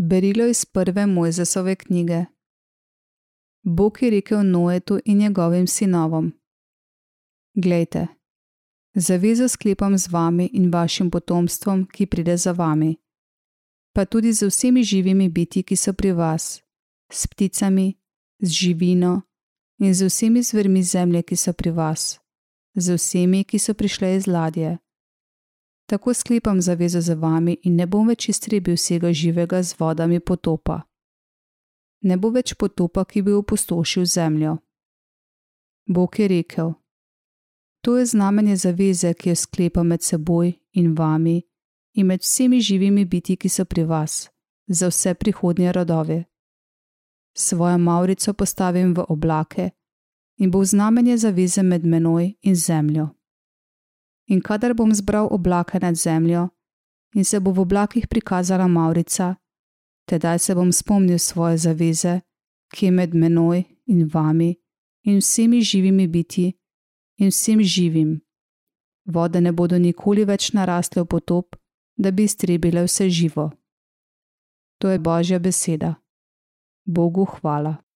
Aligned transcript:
Berilo 0.00 0.46
iz 0.46 0.64
prve 0.64 1.06
Mojzesove 1.06 1.74
knjige. 1.74 2.24
Bog 3.62 3.98
je 4.02 4.10
rekel 4.10 4.50
Noetu 4.50 4.98
in 5.04 5.18
njegovim 5.18 5.66
sinovom: 5.66 6.32
Glejte, 7.54 8.06
zavezo 8.94 9.48
sklepam 9.48 9.98
z 9.98 10.08
vami 10.08 10.50
in 10.52 10.72
vašim 10.72 11.10
potomstvom, 11.10 11.86
ki 11.92 12.06
pride 12.06 12.36
za 12.36 12.52
vami, 12.52 12.96
pa 13.92 14.04
tudi 14.04 14.32
z 14.32 14.46
vsemi 14.46 14.82
živimi 14.82 15.28
biti, 15.28 15.62
ki 15.62 15.76
so 15.76 15.92
pri 15.92 16.12
vas, 16.12 16.62
s 17.12 17.26
pticami, 17.26 17.94
z 18.38 18.50
živino 18.50 19.22
in 19.78 19.94
z 19.94 20.06
vsemi 20.06 20.42
zvermi 20.42 20.82
zemlje, 20.82 21.22
ki 21.22 21.36
so 21.36 21.52
pri 21.52 21.70
vas, 21.70 22.20
z 22.74 22.94
vsemi, 22.94 23.44
ki 23.44 23.58
so 23.58 23.74
prišle 23.74 24.16
iz 24.16 24.26
ladje 24.26 24.78
tako 25.88 26.14
sklepam 26.14 26.62
zavezo 26.62 27.00
za 27.00 27.14
vami 27.14 27.56
in 27.62 27.76
ne 27.76 27.86
bom 27.86 28.08
več 28.08 28.28
iztrebil 28.28 28.76
vsega 28.76 29.12
živega 29.12 29.62
z 29.62 29.78
vodami 29.80 30.20
potopa. 30.20 30.82
Ne 32.04 32.16
bo 32.16 32.30
več 32.30 32.54
potopa, 32.54 33.04
ki 33.04 33.22
bi 33.22 33.32
opustošil 33.32 34.04
zemljo. 34.04 34.56
Bog 35.88 36.18
je 36.18 36.28
rekel: 36.28 36.72
To 37.80 37.96
je 37.96 38.06
znamenje 38.06 38.56
zaveze, 38.56 39.14
ki 39.14 39.28
jo 39.28 39.34
sklepa 39.34 39.82
med 39.82 40.02
seboj 40.02 40.52
in 40.72 40.94
vami 40.94 41.42
in 41.94 42.06
med 42.06 42.20
vsemi 42.20 42.60
živimi 42.60 43.04
biti, 43.04 43.36
ki 43.36 43.48
so 43.48 43.64
pri 43.64 43.84
vas, 43.84 44.28
za 44.66 44.88
vse 44.88 45.14
prihodnje 45.14 45.72
rodove. 45.72 46.24
Svojo 47.36 47.78
maurico 47.78 48.32
postavim 48.32 48.94
v 48.94 49.04
oblake 49.08 49.70
in 50.36 50.50
bo 50.50 50.64
znamenje 50.64 51.16
zaveze 51.16 51.62
med 51.62 51.86
menoj 51.86 52.34
in 52.42 52.54
zemljo 52.54 53.17
in 54.28 54.40
kadar 54.40 54.74
bom 54.74 54.94
zbral 54.94 55.28
oblake 55.30 55.78
nad 55.80 55.94
zemljo 55.94 56.48
in 57.14 57.24
se 57.24 57.40
bo 57.40 57.52
v 57.52 57.60
oblakih 57.60 58.08
prikazala 58.08 58.68
Maurica, 58.68 59.36
tedaj 60.08 60.38
se 60.38 60.54
bom 60.54 60.72
spomnil 60.72 61.18
svoje 61.18 61.58
zaveze, 61.58 62.20
ki 62.72 62.86
je 62.86 62.90
med 62.90 63.14
menoj 63.14 63.64
in 63.86 64.08
vami 64.08 64.56
in 65.02 65.18
vsemi 65.18 65.62
živimi 65.62 66.06
biti 66.06 66.52
in 67.18 67.28
vsem 67.28 67.62
živim. 67.62 68.20
Vode 69.04 69.40
ne 69.40 69.52
bodo 69.52 69.78
nikoli 69.78 70.24
več 70.24 70.52
narasle 70.52 71.02
v 71.02 71.06
potop, 71.06 71.56
da 71.96 72.10
bi 72.10 72.28
iztrebile 72.28 72.84
vse 72.84 73.08
živo. 73.10 73.50
To 74.78 74.88
je 74.88 74.98
Božja 74.98 75.38
beseda. 75.38 75.94
Bogu 76.84 77.24
hvala. 77.24 77.87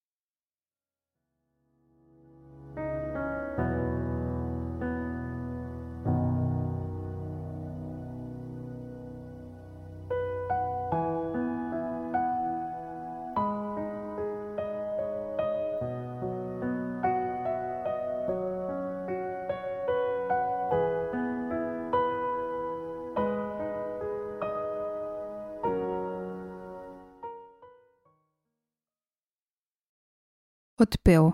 Odpev. 30.82 31.30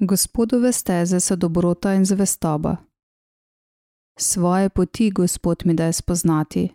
Gospodove 0.00 0.72
steze 0.72 1.20
so 1.20 1.36
dobrota 1.36 1.94
in 1.94 2.04
zvestoba. 2.04 2.76
Svoje 4.18 4.68
poti, 4.68 5.10
Gospod 5.10 5.62
mi 5.64 5.74
daj 5.74 5.92
spoznati, 5.92 6.74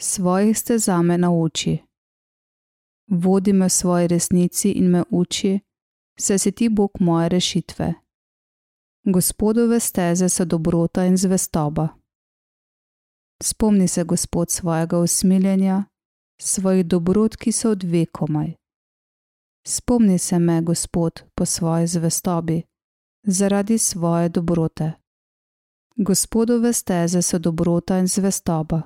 svojih 0.00 0.58
ste 0.58 0.78
za 0.78 1.02
me 1.02 1.18
nauči. 1.18 1.78
Vodi 3.10 3.52
me 3.52 3.66
v 3.66 3.70
svoji 3.70 4.08
resnici 4.08 4.70
in 4.70 4.90
me 4.90 5.04
uči, 5.10 5.60
saj 6.18 6.38
si 6.38 6.52
ti 6.52 6.68
Bog 6.68 6.90
moje 7.00 7.28
rešitve. 7.28 7.94
Gospodove 9.04 9.80
steze 9.80 10.28
so 10.28 10.44
dobrota 10.44 11.04
in 11.04 11.16
zvestoba. 11.16 11.88
Spomni 13.42 13.88
se, 13.88 14.04
Gospod, 14.04 14.50
svojega 14.50 14.98
usmiljenja, 14.98 15.84
svojih 16.40 16.86
dobrot, 16.86 17.36
ki 17.36 17.52
so 17.52 17.70
od 17.70 17.82
vekomaj. 17.82 18.59
Spomni 19.66 20.18
se 20.18 20.38
me, 20.38 20.62
Gospod, 20.62 21.20
po 21.34 21.46
svoji 21.46 21.86
zvestobi, 21.86 22.62
zaradi 23.22 23.78
svoje 23.78 24.28
dobrote. 24.28 24.92
Gospodove 25.96 26.72
steze 26.72 27.22
so 27.22 27.38
dobrota 27.38 27.98
in 27.98 28.06
zvestoba. 28.06 28.82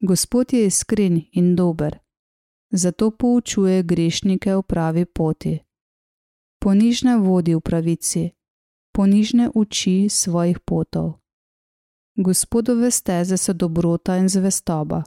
Gospod 0.00 0.52
je 0.52 0.66
iskren 0.66 1.20
in 1.32 1.56
dober, 1.56 1.98
zato 2.70 3.10
poučuje 3.10 3.82
grešnike 3.82 4.56
v 4.56 4.62
pravi 4.62 5.04
poti. 5.04 5.58
Ponižne 6.60 7.16
vodi 7.16 7.54
v 7.54 7.60
pravici, 7.60 8.30
ponižne 8.92 9.50
uči 9.54 10.08
svojih 10.08 10.60
potov. 10.60 11.20
Gospodove 12.16 12.90
steze 12.90 13.36
so 13.36 13.52
dobrota 13.52 14.16
in 14.16 14.28
zvestoba. 14.28 15.02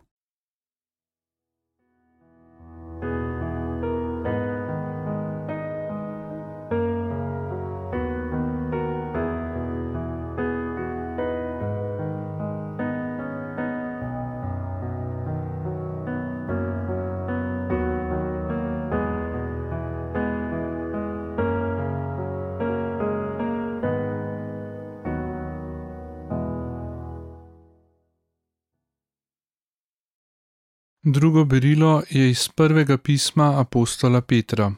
Drugo 31.05 31.45
berilo 31.45 32.03
je 32.09 32.29
iz 32.29 32.49
prvega 32.49 32.97
pisma 32.97 33.59
apostola 33.59 34.21
Petra. 34.21 34.75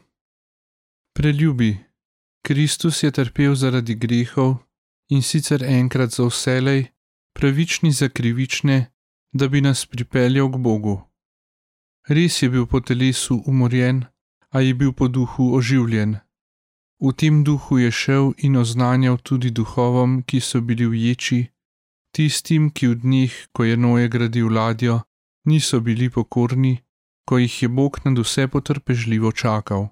Preljubi, 1.14 1.76
Kristus 2.42 3.02
je 3.02 3.10
trpel 3.10 3.54
zaradi 3.54 3.94
grehov 3.94 4.56
in 5.08 5.22
sicer 5.22 5.62
enkrat 5.64 6.10
za 6.10 6.26
vselej, 6.26 6.86
pravični 7.32 7.92
za 7.92 8.08
krivične, 8.08 8.90
da 9.32 9.48
bi 9.48 9.60
nas 9.60 9.86
pripeljal 9.86 10.50
k 10.52 10.56
Bogu. 10.56 11.00
Res 12.08 12.42
je 12.42 12.50
bil 12.50 12.66
po 12.66 12.80
telesu 12.80 13.42
umorjen, 13.46 14.04
a 14.50 14.60
je 14.60 14.74
bil 14.74 14.92
po 14.92 15.08
duhu 15.08 15.54
oživljen. 15.54 16.16
V 17.00 17.12
tem 17.12 17.44
duhu 17.44 17.78
je 17.78 17.90
šel 17.90 18.32
in 18.38 18.56
oznanjal 18.56 19.18
tudi 19.18 19.50
duhovom, 19.50 20.22
ki 20.22 20.40
so 20.40 20.60
bili 20.60 20.86
v 20.86 21.06
ječi, 21.06 21.46
tistim, 22.10 22.70
ki 22.70 22.86
v 22.88 22.94
dneh, 22.94 23.32
ko 23.52 23.64
je 23.64 23.76
Noe 23.76 24.08
gradil 24.08 24.48
ladjo, 24.50 25.02
niso 25.46 25.80
bili 25.80 26.10
pokorni, 26.10 26.78
ko 27.26 27.38
jih 27.38 27.62
je 27.62 27.68
Bog 27.68 28.00
nad 28.04 28.18
vse 28.18 28.48
potrpežljivo 28.48 29.32
čakal. 29.32 29.88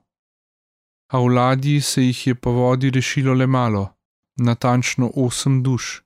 A 1.12 1.18
v 1.18 1.26
ladji 1.26 1.80
se 1.80 2.02
jih 2.02 2.26
je 2.26 2.34
po 2.34 2.50
vodi 2.50 2.90
rešilo 2.90 3.34
le 3.34 3.46
malo, 3.46 3.88
natančno 4.36 5.10
osem 5.14 5.62
duš. 5.62 6.02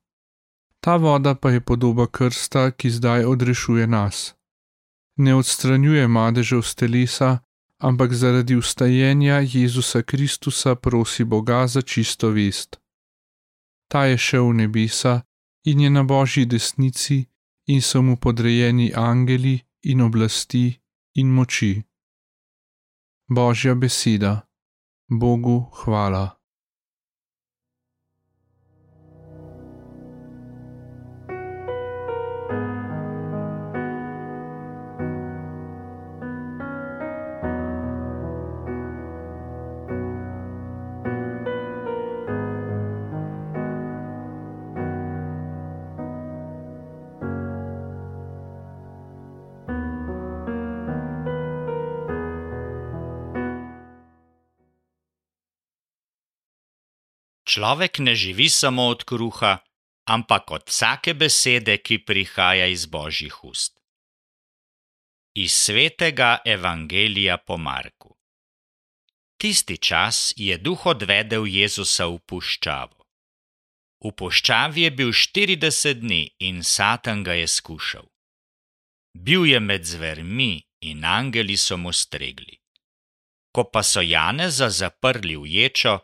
Ta 0.81 0.97
voda 0.97 1.35
pa 1.35 1.51
je 1.51 1.61
podoba 1.61 2.07
krsta, 2.07 2.71
ki 2.71 2.91
zdaj 2.91 3.25
odrešuje 3.25 3.87
nas. 3.87 4.35
Ne 5.17 5.35
odstranjuje 5.35 6.09
madežev 6.09 6.63
z 6.63 6.75
telesa, 6.75 7.39
ampak 7.79 8.13
zaradi 8.13 8.57
ustajenja 8.57 9.41
Jezusa 9.53 10.03
Kristusa 10.03 10.75
prosi 10.75 11.25
Boga 11.25 11.67
za 11.67 11.83
čisto 11.83 12.31
vest. 12.31 12.79
Ta 13.89 14.05
je 14.05 14.19
šel 14.19 14.49
v 14.49 14.55
nebesa 14.55 15.23
in 15.65 15.81
je 15.81 15.91
na 15.91 16.03
božji 16.03 16.45
desnici 16.47 17.27
in 17.69 17.81
so 17.81 18.03
mu 18.03 18.17
podrejeni 18.17 18.93
angeli 18.95 19.61
in 19.83 20.01
oblasti 20.01 20.81
in 21.15 21.29
moči. 21.37 21.83
Božja 23.29 23.75
beseda, 23.75 24.49
Bogu 25.11 25.71
hvala. 25.73 26.38
Človek 57.49 57.99
ne 58.05 58.13
živi 58.15 58.49
samo 58.53 58.87
od 58.93 59.05
kruha, 59.09 59.59
ampak 60.05 60.51
od 60.51 60.69
vsake 60.69 61.15
besede, 61.15 61.79
ki 61.81 62.05
prihaja 62.05 62.67
iz 62.69 62.85
božjih 62.87 63.45
ust. 63.45 63.81
Iz 65.35 65.53
svetega 65.53 66.39
evangelija 66.45 67.39
po 67.39 67.57
Marku. 67.57 68.17
Tisti 69.41 69.79
čas 69.79 70.35
je 70.37 70.59
duh 70.59 70.87
odvedel 70.87 71.47
Jezusa 71.47 72.09
v 72.11 72.19
puščavo. 72.29 72.99
V 74.05 74.13
puščavi 74.19 74.85
je 74.85 74.91
bil 74.99 75.13
40 75.15 76.03
dni 76.03 76.23
in 76.49 76.61
Satan 76.63 77.23
ga 77.25 77.33
je 77.39 77.47
skušal. 77.49 78.07
Bil 79.15 79.47
je 79.47 79.61
med 79.61 79.87
zvermi 79.87 80.53
in 80.91 81.05
angeli 81.05 81.57
so 81.57 81.79
mu 81.81 81.93
stregli. 81.93 82.61
Ko 83.55 83.65
pa 83.73 83.83
so 83.83 84.05
Janeza 84.05 84.69
zaprli 84.71 85.37
v 85.37 85.47
ječo, 85.55 85.95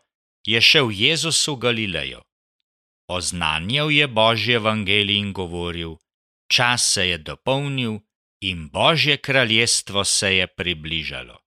je 0.46 0.60
šel 0.60 0.90
Jezus 0.90 1.46
v 1.48 1.56
Galilejo. 1.56 2.22
Oznanjal 3.08 3.90
je 3.90 4.06
Božji 4.08 4.54
evangelij 4.54 5.16
in 5.16 5.32
govoril: 5.32 5.96
Čas 6.48 6.92
se 6.92 7.06
je 7.06 7.18
dopolnil 7.18 8.00
in 8.40 8.68
Božje 8.68 9.16
kraljestvo 9.16 10.04
se 10.04 10.34
je 10.34 10.46
približalo. 10.46 11.38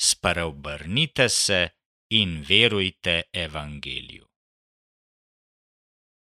Spreobrnite 0.00 1.28
se 1.28 1.70
in 2.10 2.42
verujte 2.42 3.22
evangeliju. 3.32 4.26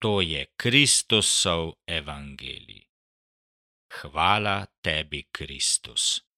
To 0.02 0.20
je 0.20 0.46
Kristusov 0.56 1.72
evangelij. 1.86 2.82
Hvala 3.92 4.66
tebi, 4.82 5.28
Kristus. 5.32 6.31